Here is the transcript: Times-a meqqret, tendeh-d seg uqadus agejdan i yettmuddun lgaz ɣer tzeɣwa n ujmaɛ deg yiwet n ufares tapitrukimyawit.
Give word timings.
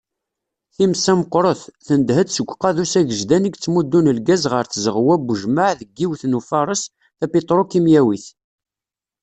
Times-a 0.75 1.13
meqqret, 1.19 1.61
tendeh-d 1.85 2.29
seg 2.33 2.47
uqadus 2.53 2.93
agejdan 2.99 3.47
i 3.47 3.49
yettmuddun 3.51 4.11
lgaz 4.17 4.43
ɣer 4.51 4.65
tzeɣwa 4.67 5.15
n 5.17 5.29
ujmaɛ 5.33 5.69
deg 5.79 5.89
yiwet 5.97 6.23
n 6.27 6.37
ufares 6.39 6.81
tapitrukimyawit. 7.19 8.25